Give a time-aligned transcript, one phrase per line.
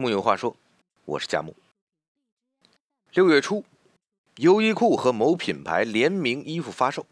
[0.00, 0.56] 木有话说，
[1.04, 1.54] 我是佳木。
[3.12, 3.62] 六月初，
[4.36, 7.04] 优衣库和某品牌联名衣服发售，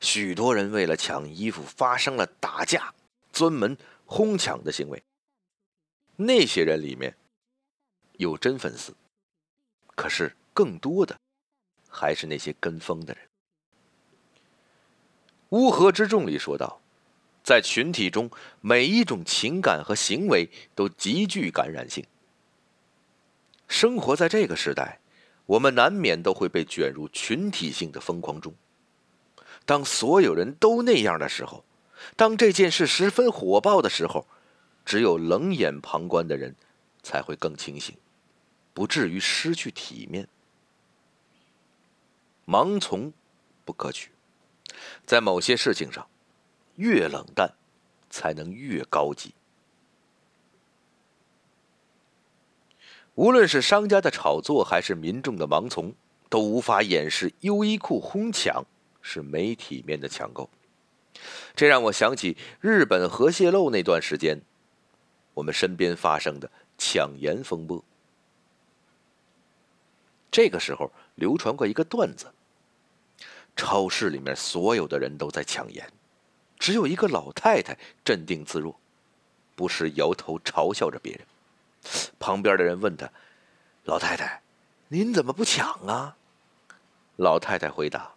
[0.00, 2.92] 许多人为了抢衣服发生了打架、
[3.30, 5.00] 专门、哄抢的行为。
[6.16, 7.16] 那些人里面
[8.14, 8.92] 有真粉丝，
[9.94, 11.16] 可是更多的
[11.88, 13.22] 还是那些跟风的人。
[15.50, 16.80] 乌合之众里说道。
[17.46, 18.28] 在群体中，
[18.60, 22.04] 每一种情感和行为都极具感染性。
[23.68, 24.98] 生活在这个时代，
[25.46, 28.52] 我们难免都会被卷入群体性的疯狂中。
[29.64, 31.64] 当所有人都那样的时候，
[32.16, 34.26] 当这件事十分火爆的时候，
[34.84, 36.56] 只有冷眼旁观的人
[37.04, 37.96] 才会更清醒，
[38.74, 40.26] 不至于失去体面。
[42.44, 43.12] 盲从
[43.64, 44.10] 不可取，
[45.06, 46.08] 在某些事情上。
[46.76, 47.52] 越冷淡，
[48.08, 49.34] 才能越高级。
[53.14, 55.94] 无论是商家的炒作，还是民众的盲从，
[56.28, 58.64] 都无法掩饰优衣库哄抢
[59.00, 60.50] 是没体面的抢购。
[61.54, 64.42] 这让我想起日本核泄漏那段时间，
[65.32, 67.82] 我们身边发生的抢盐风波。
[70.30, 72.26] 这个时候流传过一个段子：
[73.56, 75.90] 超市里面所有的人都在抢盐。
[76.58, 78.78] 只有一个老太太镇定自若，
[79.54, 81.26] 不时摇头嘲笑着别人。
[82.18, 83.10] 旁边的人问他
[83.84, 84.42] ：“老太太，
[84.88, 86.16] 您怎么不抢啊？”
[87.16, 88.12] 老太太回答：“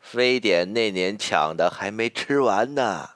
[0.00, 3.10] 非典那年抢的还没吃完呢。”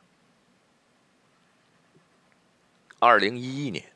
[3.00, 3.92] 二零一一年，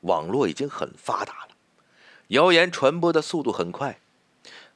[0.00, 1.56] 网络已经很发达了，
[2.28, 4.00] 谣言传播的速度很快，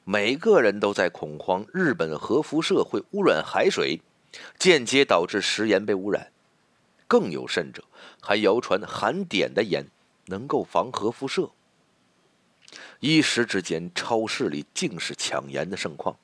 [0.03, 4.01] 每个人都在恐慌，日本核辐射会污染海水。
[4.57, 6.31] 间接导致食盐被污染，
[7.07, 7.83] 更有甚者，
[8.21, 9.85] 还谣传含碘的盐
[10.25, 11.51] 能够防核辐射。
[12.99, 16.17] 一时之间，超市里尽是抢盐的盛况，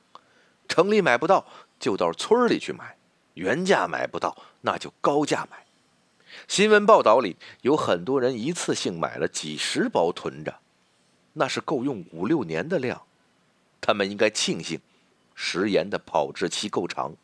[0.68, 1.46] 城里买不到
[1.80, 2.98] 就到村里去买，
[3.36, 5.66] 原价买不到那就高价买。
[6.48, 10.60] 新闻报道里有很多人一次性买了几十包囤着，
[11.34, 13.04] 那是够用五六年的量。
[13.82, 14.80] 他们应该庆幸，
[15.36, 17.16] 食盐的保质期够长。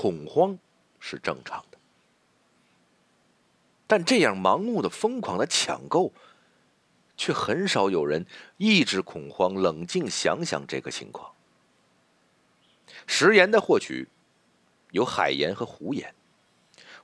[0.00, 0.56] 恐慌
[1.00, 1.78] 是正常的，
[3.84, 6.12] 但这样盲目的、疯狂的抢购，
[7.16, 8.24] 却很少有人
[8.58, 11.34] 抑制恐慌、冷静想想这个情况。
[13.08, 14.06] 食盐的获取
[14.92, 16.14] 有海盐和湖盐，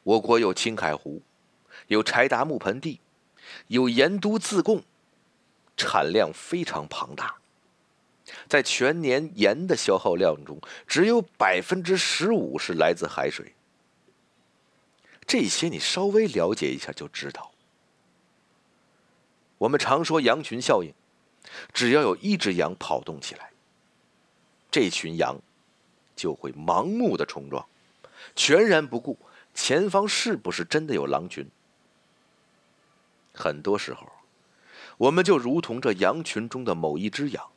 [0.04, 1.20] 我国有青海湖，
[1.88, 3.00] 有柴达木盆地，
[3.66, 4.84] 有盐都自贡，
[5.76, 7.38] 产量非常庞大。
[8.48, 13.54] 在全年盐的消耗量中，只有百分之十五是来自海水。
[15.26, 17.50] 这些你稍微了解一下就知道。
[19.58, 20.92] 我们常说羊群效应，
[21.72, 23.50] 只要有一只羊跑动起来，
[24.70, 25.40] 这群羊
[26.14, 27.66] 就会盲目的冲撞，
[28.36, 29.18] 全然不顾
[29.54, 31.48] 前方是不是真的有狼群。
[33.32, 34.06] 很多时候，
[34.98, 37.50] 我们就如同这羊群中的某一只羊。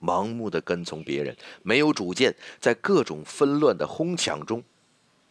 [0.00, 4.62] 盲目的跟从别人，没有主见，在各种纷乱的哄抢中，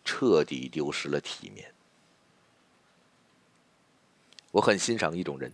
[0.04, 1.74] 彻底丢失了体面。
[4.52, 5.52] 我很欣赏一种人，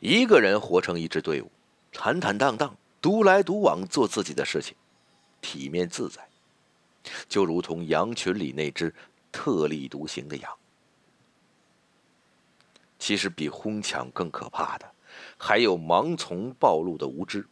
[0.00, 1.50] 一个人活成一支队伍，
[1.92, 4.76] 坦坦荡荡，独来独往，做自己的事情，
[5.40, 6.28] 体面自在，
[7.28, 8.94] 就如同羊群里那只
[9.32, 10.50] 特立独行的羊。
[12.98, 14.92] 其实比哄抢更可怕的，
[15.36, 17.46] 还有盲从暴露的无知。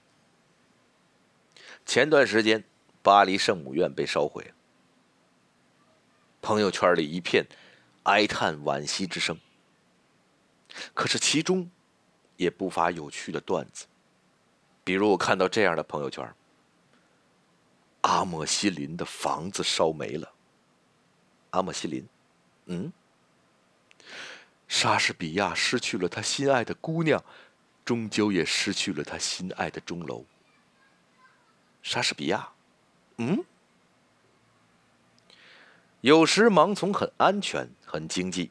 [1.87, 2.65] 前段时间，
[3.01, 4.53] 巴黎圣母院被烧毁，
[6.43, 7.47] 朋友圈里一片
[8.03, 9.39] 哀叹惋惜之声。
[10.93, 11.71] 可是其中
[12.37, 13.87] 也不乏有趣的段子，
[14.83, 16.29] 比如我看到这样的朋友圈：
[18.01, 20.33] 阿莫西林的房子烧没了。
[21.51, 22.07] 阿莫西林，
[22.67, 22.93] 嗯，
[24.67, 27.25] 莎士比亚失去了他心爱的姑娘，
[27.85, 30.25] 终究也失去了他心爱的钟楼。
[31.87, 32.49] 莎士比亚，
[33.19, 33.45] 嗯，
[36.01, 38.51] 有时盲从很安全，很经济。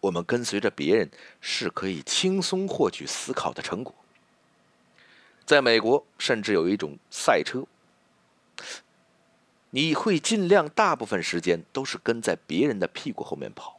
[0.00, 1.08] 我们跟随着别人
[1.40, 3.94] 是可以轻松获取思考的成果。
[5.46, 7.64] 在美国，甚至有一种赛车，
[9.70, 13.78] 你会尽量大部分时间都是跟在别人的屁股后面跑，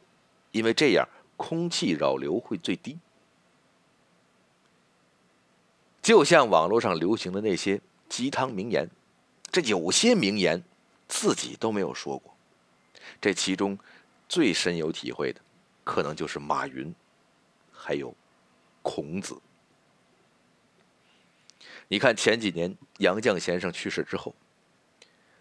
[0.52, 1.06] 因为这样
[1.36, 2.98] 空气扰流会最低。
[6.00, 7.82] 就像网络上流行的那些。
[8.08, 8.88] 鸡汤名言，
[9.50, 10.62] 这有些名言
[11.08, 12.36] 自己都没有说过。
[13.20, 13.78] 这其中
[14.28, 15.40] 最深有体会的，
[15.84, 16.94] 可能就是马云，
[17.72, 18.14] 还有
[18.82, 19.40] 孔子。
[21.88, 24.34] 你看前几年杨绛先生去世之后，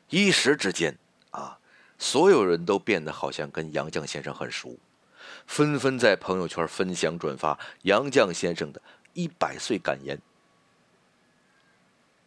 [0.09, 0.95] 一时之间
[1.31, 1.57] 啊，
[1.97, 4.77] 所有人都变得好像跟杨绛先生很熟，
[5.47, 8.79] 纷纷在朋友圈分享转发杨绛先生的
[9.13, 10.19] 一百岁感言。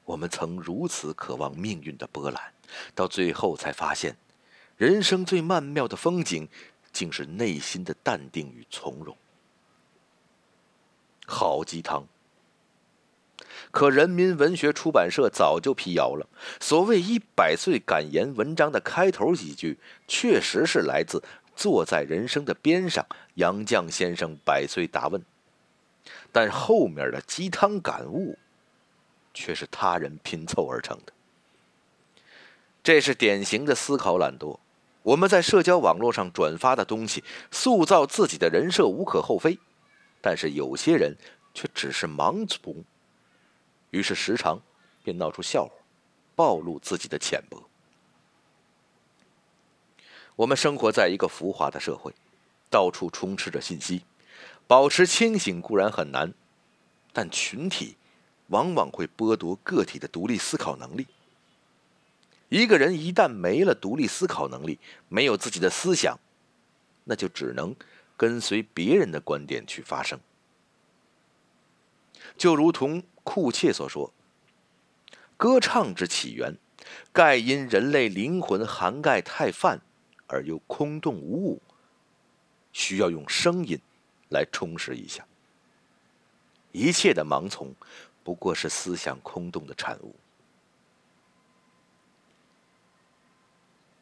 [0.08, 2.43] 我们曾如此渴望命运的波澜，
[2.94, 4.16] 到最后才发现，
[4.78, 6.49] 人生最曼妙的风景，
[6.90, 9.14] 竟是内心的淡定与从容。
[11.26, 12.06] 好鸡汤！
[13.70, 16.26] 可人民文学出版社早就辟谣了，
[16.58, 21.22] 所谓一百岁感言文章的开头几句，确实是来自
[21.54, 23.04] 坐在人生的边上
[23.34, 25.22] 杨绛先生百岁答问，
[26.32, 28.38] 但后面的鸡汤感悟。
[29.40, 31.12] 却是他人拼凑而成的，
[32.82, 34.58] 这是典型的思考懒惰。
[35.05, 39.56] 我们在社交网络上转发的东西，塑造自己的人设无可厚非，
[40.20, 41.17] 但是有些人
[41.55, 42.85] 却只是盲从，
[43.90, 44.61] 于是时常
[45.05, 45.70] 便闹出笑话，
[46.35, 47.62] 暴露自己的浅薄。
[50.35, 52.12] 我们生活在一个浮华的社会，
[52.69, 54.02] 到处充斥着信息，
[54.67, 56.35] 保持清醒固然很难，
[57.12, 57.94] 但群体。
[58.48, 61.06] 往往会剥夺个体的独立思考能力。
[62.50, 64.78] 一个人一旦没了独立思考能力，
[65.08, 66.18] 没有自己的思想，
[67.04, 67.76] 那就只能
[68.16, 70.18] 跟随别人的观点去发声。
[72.38, 74.12] 就如同库切所说
[75.36, 76.56] ：“歌唱之起源，
[77.12, 79.82] 盖因人类灵魂涵盖太泛
[80.26, 81.60] 而又空洞无物，
[82.72, 83.78] 需要用声音
[84.30, 85.26] 来充实一下。
[86.72, 87.74] 一切的盲从。”
[88.28, 90.14] 不过是思想空洞的产物。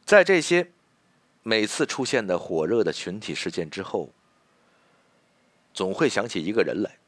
[0.04, 0.72] 在这些
[1.44, 4.10] 每次出现的火热的群体事件之后，
[5.72, 6.98] 总会想起一个人来，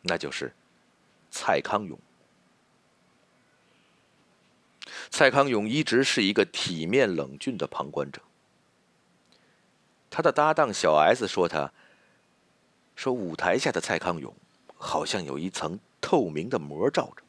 [0.00, 0.54] 那就是
[1.30, 1.98] 蔡康永。
[5.10, 8.22] 蔡康永一直是一个体面冷峻的旁观者。
[10.08, 11.70] 他的搭档小 S 说：“他
[12.94, 14.34] 说舞台下的蔡康永
[14.78, 17.24] 好像有一层。”透明的膜罩着，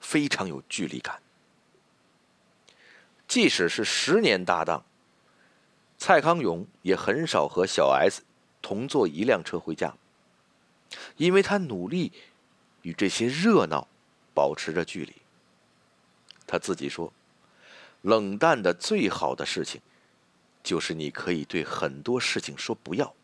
[0.00, 1.20] 非常有距离感。
[3.28, 4.86] 即使是十年搭档，
[5.98, 8.22] 蔡康永也很少和小 S
[8.62, 9.94] 同坐一辆车回家，
[11.18, 12.10] 因为他努力
[12.80, 13.86] 与这些热闹
[14.32, 15.14] 保持着距离。
[16.46, 17.12] 他自己说
[18.00, 19.82] ：“冷淡的最好的事情，
[20.62, 23.14] 就是你可以对很多事情说不要，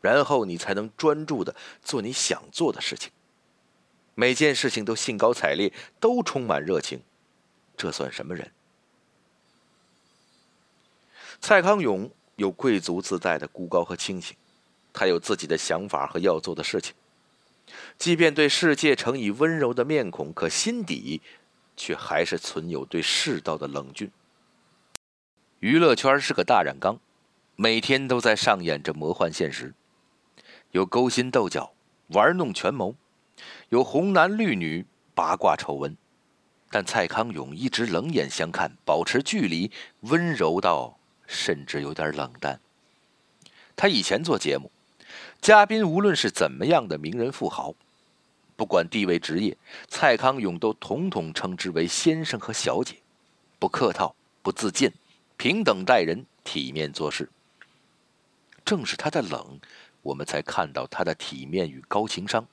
[0.00, 3.12] 然后你才能专注的做你想做的事情。”
[4.14, 7.00] 每件事情都兴高采烈，都充满热情，
[7.76, 8.52] 这算什么人？
[11.40, 14.36] 蔡康永有贵族自带的孤高和清醒，
[14.92, 16.94] 他有自己的想法和要做的事情。
[17.98, 21.20] 即便对世界呈以温柔的面孔，可心底
[21.76, 24.10] 却还是存有对世道的冷峻。
[25.58, 27.00] 娱乐圈是个大染缸，
[27.56, 29.74] 每天都在上演着魔幻现实，
[30.70, 31.72] 有勾心斗角、
[32.08, 32.94] 玩弄权谋。
[33.70, 35.96] 有红男绿女、八卦丑闻，
[36.70, 39.70] 但蔡康永一直冷眼相看，保持距离，
[40.00, 42.60] 温柔到甚至有点冷淡。
[43.76, 44.70] 他以前做节目，
[45.40, 47.74] 嘉宾无论是怎么样的名人富豪，
[48.54, 49.56] 不管地位职业，
[49.88, 52.96] 蔡康永都统统称之为先生和小姐，
[53.58, 54.92] 不客套，不自荐，
[55.36, 57.28] 平等待人，体面做事。
[58.64, 59.58] 正是他的冷，
[60.02, 62.46] 我们才看到他的体面与高情商。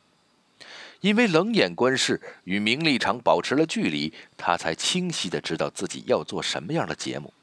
[1.01, 7.33] 因为冷眼观世，与名利场保持了距离，他才清晰的知道自己要做什么样的节目。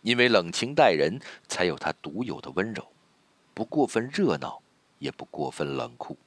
[0.00, 2.86] 因为冷情待人，才有他独有的温柔，
[3.52, 4.62] 不过分热闹，
[4.98, 6.18] 也不过分冷酷。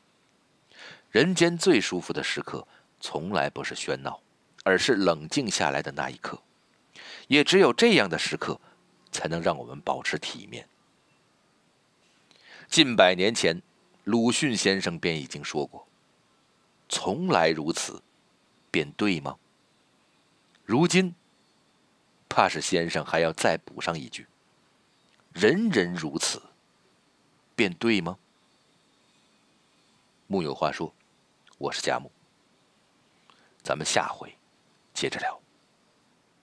[1.10, 2.68] 人间最舒服的时刻，
[3.00, 4.20] 从来不是喧闹，
[4.64, 6.40] 而是冷静下来的那一刻。
[7.28, 8.60] 也只有这样的时刻，
[9.12, 10.68] 才能让我们保持体面。
[12.70, 13.62] 近百年前，
[14.04, 15.87] 鲁迅先生便已经说过。
[16.90, 18.02] 从来如此，
[18.72, 19.38] 便对吗？
[20.64, 21.16] 如今，
[22.28, 24.28] 怕是先生还要再补上一句
[25.34, 26.42] ：“人人如此，
[27.56, 28.18] 便对吗？”
[30.28, 30.94] 木有话说，
[31.58, 32.12] 我是佳木，
[33.64, 34.36] 咱们下回
[34.94, 35.40] 接着聊。